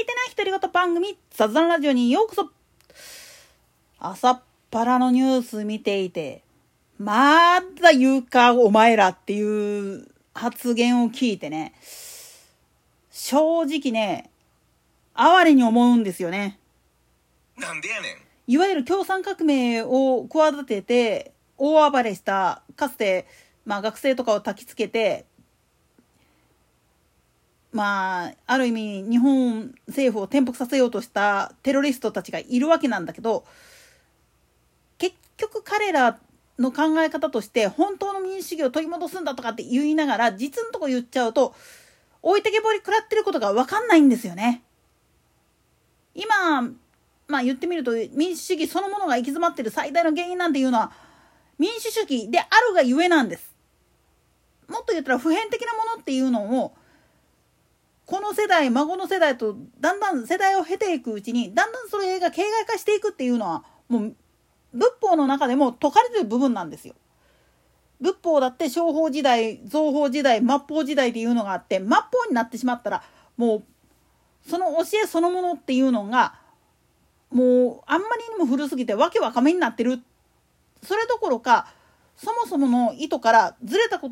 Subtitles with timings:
[0.00, 2.50] いてない独り言番組、雑談ラジオにようこそ
[3.98, 6.42] 朝っぱらのニュース見ていて、
[6.98, 11.74] まだ言うか、お前らっていう発言を聞いてね、
[13.10, 14.30] 正直ね、
[15.14, 16.60] 哀れに思うんですよね。
[17.56, 18.16] なんでやねん。
[18.46, 23.26] いわゆる共産革命を企てて、大暴れした、かつて、
[23.66, 25.24] まあ学生とかを焚きつけて、
[27.70, 33.44] まあ、ある意味日本政府を転覆させようとしたテロリストたちがいるわけなんだけど、
[34.96, 36.18] 結局彼ら
[36.58, 41.54] の考え方として本当の民主主義を取り戻すんだとかって言いながら実のとこ言っちゃうと
[42.22, 44.62] 置いてけぼり食らってることが分かんないんですよね。
[46.14, 46.62] 今、
[47.28, 50.90] まあ言ってみると民主主義そのものが行き詰まってる最大の原因なんていうのは
[51.58, 53.54] 民主主義であるがゆえなんです。
[54.68, 56.72] もっと言ったら普遍的なものっていうのを
[58.08, 64.14] この世代孫の世代とだんだん世代を経ていくうちにだんだんそれが形骸化していくっていうのはもう
[64.72, 66.94] 仏法の中でも説かれてる部分なんですよ。
[68.00, 73.02] 仏法だって商法時代造法時代末法時代っていうのがあって末法になってしまったら
[73.36, 73.62] もう
[74.48, 76.34] その教えそのものっていうのが
[77.30, 80.00] もうあんまりにも古すぎてわけわかめになってる
[80.82, 81.74] それどころか
[82.16, 84.08] そもそもの意図からずれたこ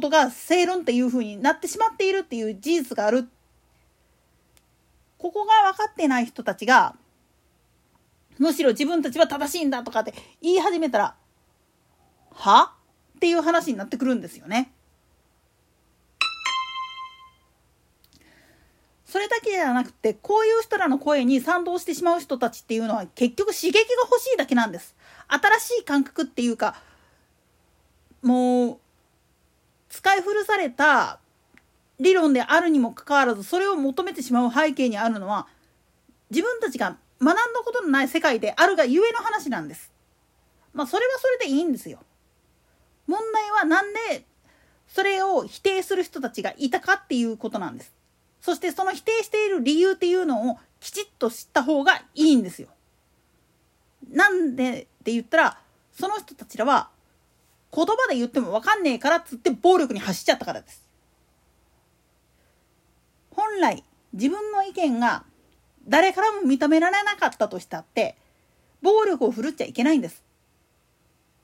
[0.00, 3.28] とが正論っていうふうになってしまっているっていう事実がある
[5.18, 6.94] ここが分かってない人たちが、
[8.38, 11.14] むしろ自分たちは正しいんだとかって言い始めたら、
[12.32, 12.72] は？
[13.16, 14.70] っていう話になってくるんですよね。
[19.06, 24.94] それだけじゃなくて、こういう人らの声に賛同してしまう人たちっていうのは結局刺激が欲しいだけなんです。
[25.28, 26.76] 新しい感覚っていうか、
[28.20, 28.78] もう、
[29.88, 31.20] 使い古された
[31.98, 35.46] 理論であるにもかかわらずそれを求めてしまう背景にあるのは
[36.30, 39.92] 自分たちが学んだことのない世界であるがゆえの話なんです。
[40.74, 42.00] まあそれはそれでいいんですよ。
[43.06, 44.24] 問題はなんで
[44.88, 47.94] それを否定する人たちがいたかっていうことなんです。
[48.40, 52.68] そしてその否定している理由っていうのをきちっと知った方がいいんですよ。
[54.10, 55.58] なんでって言ったら
[55.92, 56.90] その人たちらは
[57.74, 60.85] 言葉で言っても分かんねえからっつって暴力に走っちゃったからです。
[63.46, 65.24] 本来自分の意見が
[65.86, 68.16] 誰からも認められなかったとしたって
[68.82, 70.24] 暴力を振るっちゃいけないんです。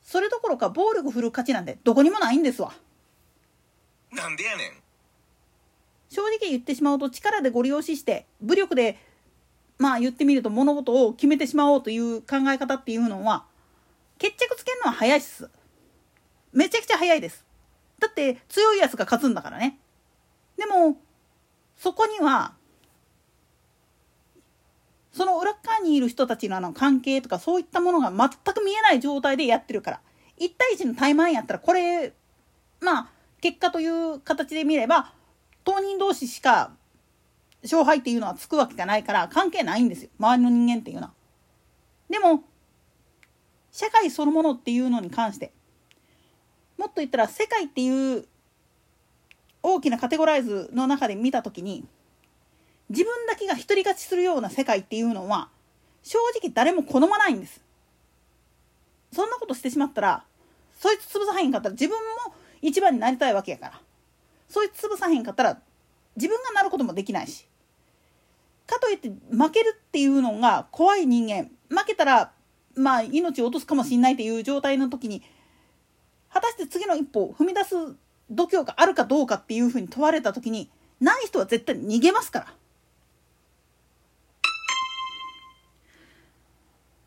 [0.03, 2.73] それどころか暴力振る価値なんてどこにもないんですわ。
[4.11, 4.73] なんでやねん。
[6.11, 8.99] 正直言ってしまうと力でご利用しして武力で
[9.79, 13.47] まあ言ってみると物事を決めてしまおうという考え方っていうのは
[14.19, 15.49] 決着つけるのは早いっす。
[16.53, 17.47] めちゃくちゃ早いです。
[18.01, 19.79] だって強いやつが勝つんだからね。
[20.57, 20.97] でも
[21.82, 22.53] そこには
[25.10, 30.00] その裏側にいる人たちのあの関係とかそういったものが全く見えない状態でやってるから
[30.38, 32.12] 1対1の怠慢やったらこれ
[32.81, 33.09] まあ
[33.41, 35.12] 結果という形で見れば
[35.65, 36.70] 当人同士しか
[37.65, 41.12] 勝敗っていうのはつくわけがないから関係ないんですよ周りの人間っていうのは。
[42.09, 42.44] でも
[43.72, 45.53] 社会そのものっていうのに関して
[46.78, 48.28] もっと言ったら世界っていう
[49.62, 51.84] 大きなカテゴライズの中で見た時に
[52.89, 55.49] 自分だけが独り勝ちするような世界っていうのは
[56.03, 57.61] 正直誰も好まないんです。
[59.12, 60.25] そんなことしてしまったら
[60.78, 61.97] そいつ潰さへんかったら自分
[62.27, 63.81] も一番になりたいわけやから。
[64.49, 65.59] そいつ潰さへんかったら
[66.17, 67.47] 自分がなることもできないし。
[68.67, 71.50] かといって負けるっていうのが怖い人間。
[71.69, 72.33] 負けたら
[72.75, 75.23] まあ命を落とすかもしんないっていう状態の時に
[76.31, 77.75] 果たして次の一歩を踏み出す
[78.34, 80.70] 度胸があるかどうかっていうふうに問われた時に
[81.00, 82.47] ない人は絶対逃げますから。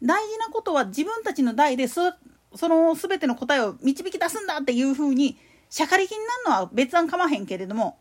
[0.03, 2.13] 大事なことは自分たちの代でそ
[2.53, 5.37] その全ての答えを導き出すんだっていうふうに
[5.69, 7.97] しゃかりきになるのは別案かまへんけれども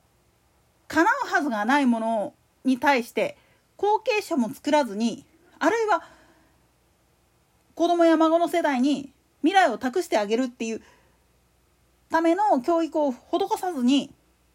[0.88, 2.34] 叶うはずがないもの
[2.64, 3.36] に対して
[3.76, 5.24] 後継者も作らずに
[5.58, 6.04] あるいは
[7.74, 9.12] 子供や孫の世代に
[9.42, 10.82] 未来を託してあげるっていう
[12.10, 13.18] ための教育を施
[13.58, 14.12] さずに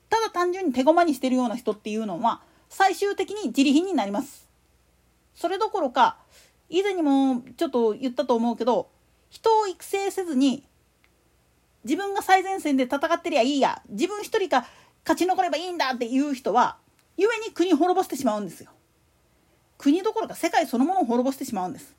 [0.10, 4.48] ただ単純に手駒にしてるような人っていうのは最終的に自利品になります。
[5.34, 6.18] それどころか
[6.69, 8.90] 以前にもちょっと言ったと思うけど
[9.30, 10.63] 人を育成せずに
[11.84, 14.66] 自分が最前線で戦ってりゃいいや自分一人が
[15.04, 16.78] 勝ち残ればいいんだっていう人は
[17.18, 18.72] 故に国滅ぼしてしまうんですよ。
[19.78, 21.96] 国どころか世界そのものを滅ぼしてしまうんです。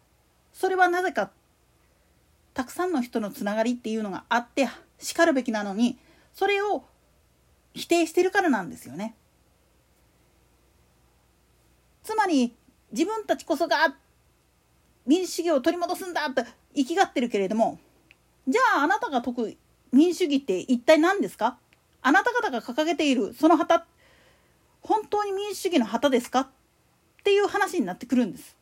[0.52, 1.30] それはなぜか
[2.52, 4.68] たくさんの人のつながりっていうのがあって
[5.00, 5.98] しかるべきなのに
[6.32, 6.84] それを
[7.74, 9.16] 否定してるからなんですよね。
[12.02, 12.54] つまり
[12.92, 13.94] 自分たちこそが
[15.06, 16.42] 民主主義を取り戻すんだと
[16.74, 17.78] 生きがってるけれども
[18.48, 19.56] じゃああなたが解く
[19.92, 21.58] 民主主義って一体何ですか？
[22.02, 23.86] あなた方が掲げているその旗
[24.82, 26.40] 本当に民主主義の旗ですか？
[26.40, 26.48] っ
[27.22, 28.56] ていう話になってくるんです。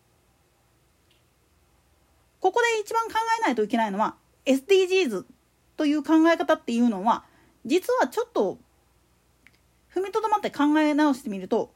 [2.41, 4.15] ここで一番考えないといけないのは
[4.45, 5.25] SDGs
[5.79, 7.25] という考え方っていうのは
[7.65, 8.59] 実はちょっと
[9.95, 11.73] 踏みとどまって考え直してみると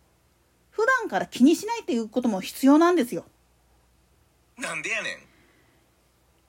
[0.70, 3.24] 普段から気にしないっていうことも必要なんですよ。
[4.58, 5.18] なんでやねん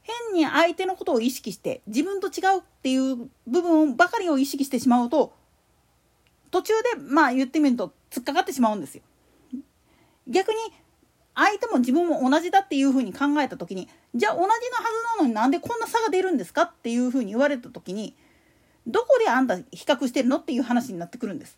[0.02, 5.34] 変に相手のことを意識して自分と違うっていう部分ばかりを意識してしまうと
[6.52, 9.04] 途中でまあ言ってみると突っかかってしまうんですよ。
[10.28, 10.58] 逆に
[11.36, 18.16] 相手も自分も同じだっていうふうに考えた時にじゃあ同じのはずなのになんでこんな差が出るんですかっていうふうに言われた時に
[18.86, 21.58] どこであんた比較してるのっていう話になってくるんです。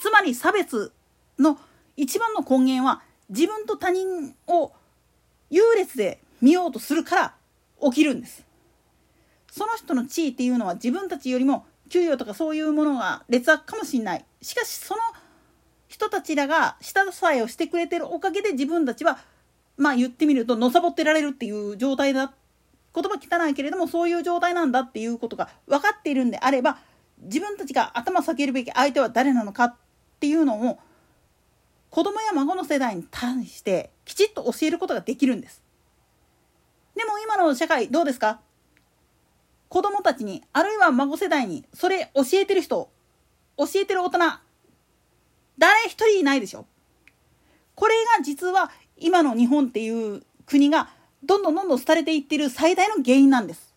[0.00, 0.92] つまり差別
[1.38, 1.58] の
[1.96, 4.72] 一番の根源は自分と他人を
[5.48, 7.34] 優劣で見ようとするから
[7.82, 8.44] 起きるんです。
[9.50, 14.24] その人の地位っていうのは自分たちよりも給与とかそういうものが劣悪かもしれない。
[14.40, 15.00] しかしその
[15.92, 19.18] 人たちらが下支えをしてくれてるおかげで自分たちは
[19.76, 22.32] まあ言ってみるとのさぼってられるっていう状態だ
[22.94, 26.78] 言葉汚いけれどもそういう状態なんだっていうことが分かっているんであれば
[27.18, 29.74] 自分たちが頭下げるべき相手は誰なのかっ
[30.18, 30.78] ていうのを
[31.90, 35.62] 子供や孫の世代に対してきちっと教えることができるんです。
[36.96, 38.40] でも今の社会どうですか？
[39.68, 42.90] 子供たちにあるいは孫世代にそれ教えてる人
[43.58, 44.18] 教えてる大人
[45.58, 46.66] 誰一人いないでしょ
[47.74, 50.90] これが実は今の日本っていう国が
[51.24, 53.74] どんどんどんどん廃れていっている最大の原因なんです。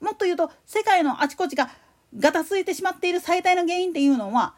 [0.00, 1.70] もっと言うと世界のあちこちが
[2.18, 4.54] ガタついてしまっている最大の原因っていうのは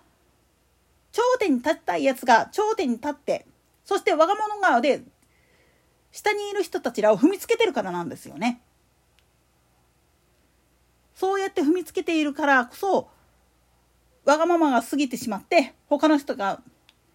[1.13, 3.47] 頂点に立ちたいやつが頂点に立って
[3.85, 5.03] そして我が物側で
[6.11, 8.61] 下にいる人たちらを踏みつけてるからなんですよね。
[11.15, 13.09] そうやって踏みつけているからこそ
[14.29, 16.61] わがままが過ぎてしまって他の人が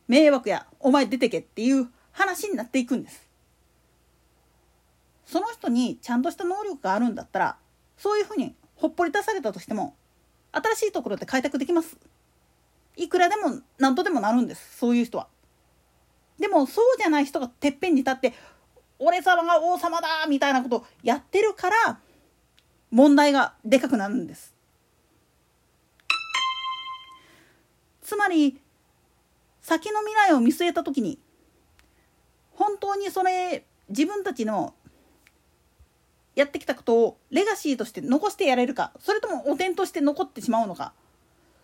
[0.07, 3.29] 迷惑やお前出てけっていう話になっていくんです。
[5.27, 7.57] その人にちゃんとした能力があるんだったら
[7.97, 9.93] そういうふうにほっぽり出されたとしても
[10.53, 11.97] 新しいところで開拓できます。
[12.97, 15.27] いくらでも何とでもなるんですそういう人は。
[16.39, 18.33] でもそうじゃない人がてっぺんに立って
[18.97, 21.99] 俺様が王様だみたいなことをやってるから
[22.89, 24.52] 問題がでかくなるんです。
[28.03, 28.59] つまり
[29.61, 31.17] 先の未来を見据えた時に
[32.51, 34.73] 本当にそれ自分たちの
[36.35, 40.93] やってきたことをレガシーとして残してやれるかそれとも汚点として残ってしまうのか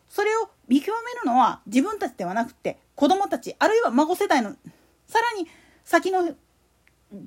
[0.09, 4.51] それを見極めるのは自分たちではなくて子供たちあるいは孫世代の
[5.07, 5.47] さらに
[5.83, 6.35] 先の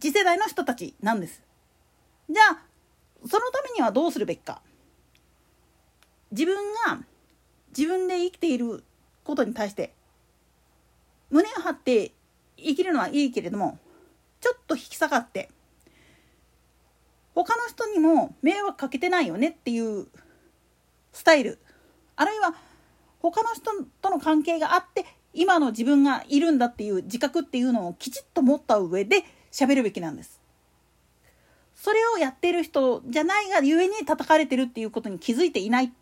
[0.00, 1.42] 次世代の人たちなんです。
[2.30, 2.62] じゃあ
[3.28, 4.62] そのためにはどうするべきか
[6.30, 6.56] 自分
[6.86, 7.00] が
[7.76, 8.84] 自分で生きている
[9.24, 9.92] ことに対して
[11.30, 12.12] 胸を張って
[12.56, 13.78] 生きるのはいいけれども
[14.40, 15.50] ちょっと引き下がって
[17.34, 20.06] 他の人にも迷惑かけてないよねっていう
[21.12, 21.58] スタイル
[22.16, 22.54] あるいは
[23.20, 23.70] 他の人
[24.00, 30.40] との関係があって今の自分がいるんだっていう自覚っていうのをきちっと持った上で喋るべきなんです。
[31.74, 35.92] それをやってる人じゃないがゆえに叩かれてるっていうことに気づいていない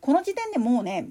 [0.00, 1.10] この時点でもうね